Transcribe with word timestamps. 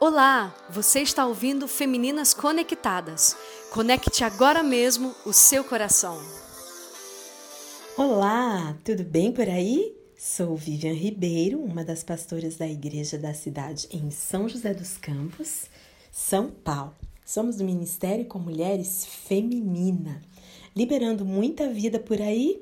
Olá, 0.00 0.56
você 0.70 1.00
está 1.00 1.26
ouvindo 1.26 1.68
Femininas 1.68 2.32
Conectadas. 2.32 3.36
Conecte 3.70 4.24
agora 4.24 4.62
mesmo 4.62 5.14
o 5.26 5.32
seu 5.34 5.62
coração. 5.62 6.18
Olá, 7.98 8.74
tudo 8.82 9.04
bem 9.04 9.30
por 9.30 9.46
aí? 9.46 9.94
Sou 10.18 10.56
Vivian 10.56 10.94
Ribeiro, 10.94 11.60
uma 11.60 11.84
das 11.84 12.02
pastoras 12.02 12.56
da 12.56 12.66
Igreja 12.66 13.18
da 13.18 13.34
Cidade 13.34 13.88
em 13.90 14.10
São 14.10 14.48
José 14.48 14.72
dos 14.72 14.96
Campos, 14.96 15.66
São 16.10 16.50
Paulo. 16.50 16.96
Somos 17.26 17.56
do 17.56 17.64
Ministério 17.64 18.24
com 18.24 18.38
Mulheres 18.38 19.04
Feminina, 19.04 20.22
liberando 20.74 21.26
muita 21.26 21.68
vida 21.68 21.98
por 21.98 22.22
aí 22.22 22.58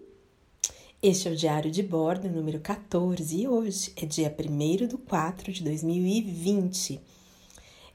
este 1.01 1.29
é 1.29 1.31
o 1.31 1.37
Diário 1.37 1.71
de 1.71 1.81
Bordo 1.81 2.29
número 2.29 2.59
14 2.59 3.43
e 3.43 3.47
hoje 3.47 3.93
é 3.95 4.05
dia 4.05 4.35
1 4.37 4.89
de 4.89 4.97
4 4.97 5.53
de 5.53 5.63
2020. 5.63 7.01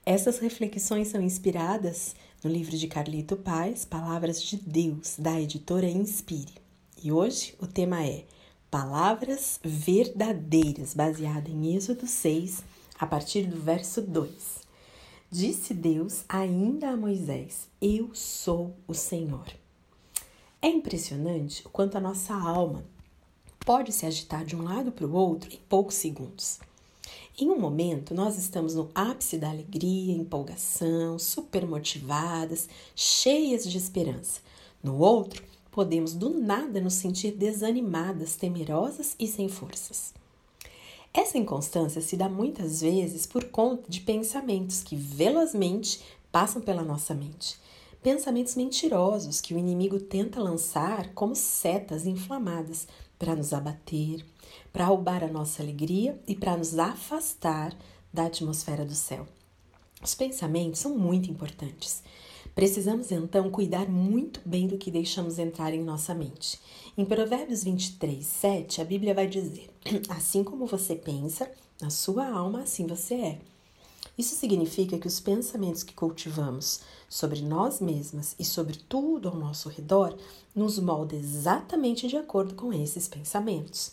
Essas 0.06 0.40
reflexões 0.40 1.08
são 1.08 1.22
inspiradas 1.22 2.14
no 2.44 2.52
livro 2.52 2.76
de 2.76 2.90
Carlito 2.90 3.38
Paz, 3.38 3.86
Palavras 3.86 4.44
de 4.44 4.58
Deus, 4.58 5.16
da 5.18 5.40
editora 5.40 5.88
Inspire. 5.88 6.56
E 7.02 7.10
hoje 7.10 7.56
o 7.58 7.66
tema 7.66 8.06
é 8.06 8.26
Palavras 8.70 9.62
Verdadeiras, 9.64 10.94
baseada 10.94 11.50
em 11.50 11.74
Êxodo 11.74 12.06
6, 12.06 12.66
a 13.00 13.08
partir 13.08 13.44
do 13.44 13.58
verso 13.62 14.02
2. 14.02 14.30
Disse 15.32 15.74
Deus 15.74 16.26
ainda 16.28 16.90
a 16.90 16.98
Moisés: 16.98 17.70
Eu 17.80 18.14
sou 18.14 18.76
o 18.86 18.94
Senhor. 18.94 19.48
É 20.62 20.68
impressionante 20.68 21.66
o 21.66 21.70
quanto 21.70 21.98
a 21.98 22.02
nossa 22.02 22.34
alma 22.34 22.84
pode 23.66 23.94
se 23.94 24.06
agitar 24.06 24.44
de 24.44 24.54
um 24.54 24.64
lado 24.64 24.92
para 24.92 25.08
o 25.08 25.14
outro 25.14 25.50
em 25.50 25.60
poucos 25.70 25.96
segundos. 25.96 26.60
Em 27.36 27.50
um 27.50 27.60
momento, 27.60 28.14
nós 28.14 28.38
estamos 28.38 28.76
no 28.76 28.92
ápice 28.94 29.40
da 29.40 29.50
alegria, 29.50 30.14
empolgação, 30.14 31.18
super 31.18 31.66
motivadas, 31.66 32.70
cheias 32.96 33.64
de 33.64 33.76
esperança. 33.76 34.40
No 34.84 35.00
outro, 35.00 35.44
podemos 35.72 36.14
do 36.14 36.30
nada 36.30 36.80
nos 36.80 36.94
sentir 36.94 37.32
desanimadas, 37.32 38.36
temerosas 38.36 39.16
e 39.18 39.28
sem 39.28 39.50
forças. 39.50 40.14
Essa 41.12 41.40
inconstância 41.40 42.02
se 42.02 42.16
dá 42.16 42.30
muitas 42.30 42.82
vezes 42.82 43.26
por 43.26 43.46
conta 43.46 43.90
de 43.90 44.02
pensamentos 44.02 44.84
que 44.84 44.96
velozmente 44.96 46.02
passam 46.32 46.62
pela 46.62 46.84
nossa 46.84 47.16
mente. 47.16 47.58
Pensamentos 48.04 48.56
mentirosos 48.56 49.40
que 49.40 49.54
o 49.54 49.58
inimigo 49.58 49.98
tenta 49.98 50.44
lançar 50.44 51.14
como 51.14 51.34
setas 51.34 52.06
inflamadas 52.06 52.86
para 53.18 53.34
nos 53.34 53.54
abater, 53.54 54.26
para 54.74 54.84
roubar 54.84 55.24
a 55.24 55.30
nossa 55.30 55.64
alegria 55.64 56.22
e 56.28 56.36
para 56.36 56.58
nos 56.58 56.78
afastar 56.78 57.74
da 58.12 58.26
atmosfera 58.26 58.84
do 58.84 58.94
céu. 58.94 59.26
Os 60.02 60.14
pensamentos 60.14 60.82
são 60.82 60.98
muito 60.98 61.32
importantes. 61.32 62.04
Precisamos 62.54 63.10
então 63.10 63.50
cuidar 63.50 63.88
muito 63.88 64.42
bem 64.46 64.68
do 64.68 64.78
que 64.78 64.92
deixamos 64.92 65.40
entrar 65.40 65.74
em 65.74 65.82
nossa 65.82 66.14
mente. 66.14 66.60
Em 66.98 67.06
Provérbios 67.06 67.64
23, 67.64 68.24
7, 68.26 68.82
a 68.82 68.86
Bíblia 68.86 69.14
vai 69.14 69.28
dizer: 69.28 69.70
Assim 70.10 70.44
como 70.44 70.66
você 70.66 70.94
pensa, 70.94 71.50
na 71.82 71.90
sua 71.90 72.28
alma, 72.28 72.64
assim 72.64 72.86
você 72.86 73.16
é. 73.16 73.53
Isso 74.18 74.36
significa 74.36 74.98
que 75.00 75.08
os 75.08 75.20
pensamentos 75.20 75.82
que 75.82 75.94
cultivamos 75.94 76.82
sobre 77.10 77.42
nós 77.42 77.82
mesmas 77.82 78.36
e 78.38 78.46
sobre 78.46 78.78
tudo 78.78 79.28
ao 79.28 79.36
nosso 79.36 79.70
redor 79.70 80.16
nos 80.56 80.78
molda 80.78 81.16
exatamente 81.16 82.08
de 82.08 82.16
acordo 82.16 82.54
com 82.54 82.72
esses 82.72 83.08
pensamentos. 83.08 83.92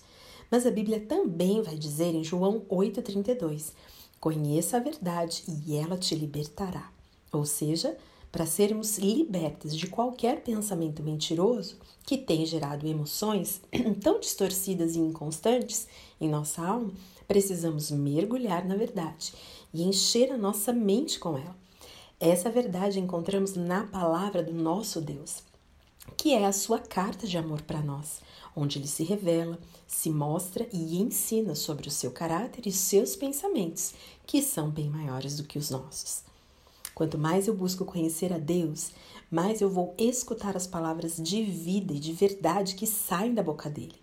Mas 0.51 0.67
a 0.67 0.71
Bíblia 0.71 1.01
também 1.01 1.63
vai 1.63 1.77
dizer 1.77 2.15
em 2.15 2.25
João 2.25 2.61
8,32: 2.69 3.73
Conheça 4.19 4.77
a 4.77 4.81
verdade 4.81 5.43
e 5.49 5.77
ela 5.77 5.97
te 5.97 6.15
libertará. 6.15 6.93
Ou 7.33 7.47
seja, 7.47 7.97
para 8.31 8.47
sermos 8.47 8.99
libertas 8.99 9.77
de 9.77 9.87
qualquer 9.87 10.43
pensamento 10.43 11.03
mentiroso 11.03 11.77
que 12.05 12.17
tem 12.17 12.47
gerado 12.47 12.87
emoções 12.87 13.61
tão 14.03 14.21
distorcidas 14.21 14.95
e 14.95 15.01
inconstantes 15.01 15.89
em 16.21 16.29
nossa 16.29 16.63
alma, 16.63 16.93
precisamos 17.27 17.91
mergulhar 17.91 18.67
na 18.67 18.77
verdade 18.77 19.33
e 19.73 19.83
encher 19.83 20.33
a 20.33 20.39
nossa 20.39 20.73
mente 20.73 21.19
com 21.19 21.37
ela. 21.37 21.57
Essa 22.19 22.51
verdade 22.51 23.01
encontramos 23.01 23.55
na 23.55 23.87
palavra 23.87 24.43
do 24.43 24.53
nosso 24.53 25.01
Deus, 25.01 25.43
que 26.17 26.35
é 26.35 26.45
a 26.47 26.53
sua 26.53 26.79
carta 26.79 27.27
de 27.27 27.39
amor 27.39 27.63
para 27.63 27.81
nós, 27.81 28.21
onde 28.55 28.79
ele 28.79 28.87
se 28.87 29.03
revela, 29.05 29.59
se 29.87 30.11
mostra 30.11 30.69
e 30.73 31.01
ensina 31.01 31.55
sobre 31.55 31.89
o 31.89 31.91
seu 31.91 32.11
caráter 32.11 32.67
e 32.67 32.73
seus 32.73 33.17
pensamentos, 33.17 33.95
que 34.27 34.43
são 34.43 34.71
bem 34.71 34.89
maiores 34.89 35.37
do 35.37 35.45
que 35.45 35.59
os 35.59 35.71
nossos. 35.71 36.30
Quanto 36.95 37.19
mais 37.19 37.49
eu 37.49 37.55
busco 37.55 37.85
conhecer 37.85 38.33
a 38.33 38.39
Deus, 38.39 38.93
mais 39.31 39.61
eu 39.61 39.71
vou 39.71 39.95
escutar 39.99 40.57
as 40.57 40.67
palavras 40.67 41.17
de 41.17 41.43
vida 41.43 41.95
e 41.95 41.99
de 41.99 42.13
verdade 42.13 42.75
que 42.75 42.87
saem 42.87 43.35
da 43.35 43.43
boca 43.43 43.71
dele. 43.71 43.95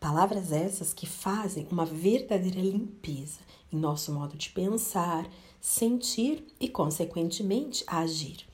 Palavras 0.00 0.52
essas 0.52 0.92
que 0.92 1.06
fazem 1.06 1.66
uma 1.70 1.86
verdadeira 1.86 2.60
limpeza 2.60 3.40
em 3.72 3.76
nosso 3.76 4.12
modo 4.12 4.36
de 4.36 4.50
pensar, 4.50 5.28
sentir 5.60 6.46
e, 6.60 6.68
consequentemente, 6.68 7.84
agir. 7.86 8.46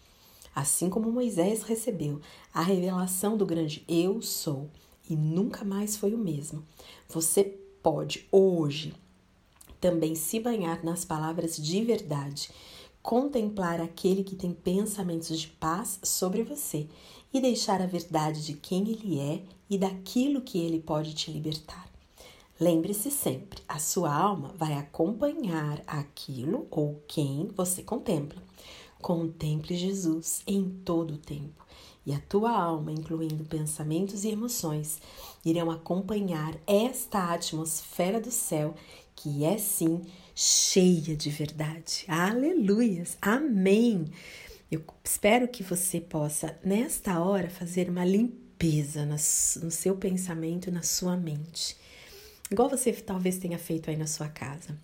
Assim 0.55 0.91
como 0.91 1.11
Moisés 1.11 1.62
recebeu 1.62 2.21
a 2.53 2.62
revelação 2.62 3.37
do 3.37 3.47
grande 3.47 3.84
Eu 3.89 4.21
sou 4.21 4.71
e 5.09 5.17
nunca 5.17 5.65
mais 5.65 5.97
foi 5.97 6.15
o 6.15 6.19
mesmo, 6.19 6.65
você 7.09 7.44
pode 7.83 8.27
hoje 8.31 8.94
também 9.81 10.15
se 10.15 10.39
banhar 10.39 10.84
nas 10.84 11.05
palavras 11.05 11.56
de 11.56 11.84
verdade, 11.84 12.50
contemplar 13.02 13.80
aquele 13.80 14.22
que 14.22 14.36
tem 14.36 14.52
pensamentos 14.52 15.38
de 15.38 15.48
paz 15.48 15.98
sobre 16.02 16.42
você 16.42 16.86
e 17.32 17.40
deixar 17.40 17.82
a 17.82 17.86
verdade 17.86 18.44
de 18.44 18.54
quem 18.54 18.88
ele 18.88 19.18
é 19.18 19.42
e 19.68 19.76
daquilo 19.76 20.40
que 20.40 20.58
ele 20.58 20.80
pode 20.80 21.14
te 21.14 21.30
libertar. 21.30 21.90
Lembre-se 22.60 23.10
sempre, 23.10 23.60
a 23.66 23.78
sua 23.78 24.14
alma 24.14 24.54
vai 24.56 24.74
acompanhar 24.74 25.82
aquilo 25.86 26.68
ou 26.70 27.02
quem 27.08 27.48
você 27.56 27.82
contempla. 27.82 28.40
Contemple 29.00 29.76
Jesus 29.76 30.42
em 30.46 30.62
todo 30.84 31.14
o 31.14 31.19
tempo, 31.19 31.66
e 32.06 32.12
a 32.12 32.20
tua 32.20 32.52
alma, 32.52 32.92
incluindo 32.92 33.44
pensamentos 33.44 34.22
e 34.22 34.28
emoções, 34.28 35.00
irão 35.44 35.72
acompanhar 35.72 36.54
esta 36.69 37.32
atmosfera 37.32 38.20
do 38.20 38.30
céu 38.30 38.74
que 39.22 39.44
é 39.44 39.56
sim 39.56 40.03
cheia 40.34 41.15
de 41.15 41.31
verdade. 41.31 42.05
Aleluias! 42.09 43.16
Amém! 43.22 44.06
Eu 44.69 44.83
espero 45.05 45.47
que 45.47 45.62
você 45.62 46.00
possa, 46.00 46.59
nesta 46.65 47.21
hora, 47.21 47.49
fazer 47.49 47.88
uma 47.88 48.05
limpeza 48.05 49.06
no 49.06 49.71
seu 49.71 49.97
pensamento, 49.97 50.72
na 50.72 50.82
sua 50.82 51.16
mente. 51.16 51.77
Igual 52.50 52.69
você 52.69 52.93
talvez 52.93 53.38
tenha 53.38 53.59
feito 53.59 53.91
aí 53.91 53.97
na 53.97 54.09
sua 54.09 54.28
casa. 54.28 54.77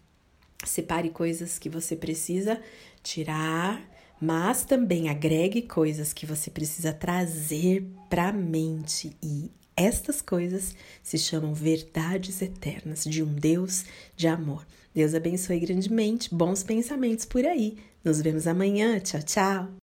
Separe 0.64 1.10
coisas 1.10 1.58
que 1.58 1.68
você 1.68 1.96
precisa 1.96 2.60
tirar, 3.02 3.82
mas 4.20 4.64
também 4.64 5.08
agregue 5.08 5.62
coisas 5.62 6.12
que 6.12 6.26
você 6.26 6.48
precisa 6.48 6.92
trazer 6.92 7.84
para 8.08 8.28
a 8.28 8.32
mente 8.32 9.16
e 9.20 9.50
estas 9.78 10.20
coisas 10.20 10.74
se 11.02 11.16
chamam 11.16 11.54
verdades 11.54 12.42
eternas 12.42 13.04
de 13.04 13.22
um 13.22 13.32
Deus 13.32 13.84
de 14.16 14.26
amor. 14.26 14.66
Deus 14.94 15.14
abençoe 15.14 15.60
grandemente, 15.60 16.34
bons 16.34 16.62
pensamentos 16.64 17.24
por 17.24 17.46
aí. 17.46 17.78
Nos 18.02 18.20
vemos 18.20 18.46
amanhã. 18.46 18.98
Tchau, 18.98 19.22
tchau. 19.22 19.68